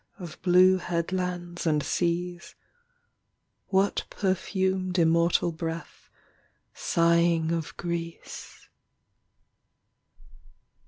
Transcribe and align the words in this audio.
Of 0.17 0.41
blue 0.41 0.77
headlands 0.77 1.67
and 1.67 1.83
seas, 1.83 2.55
What 3.67 4.05
perfumed 4.09 4.97
immortal 4.97 5.51
breath 5.51 6.09
sighing 6.73 7.51
Of 7.51 7.77
Greece. 7.77 8.67